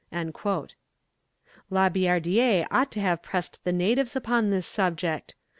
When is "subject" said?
4.65-5.35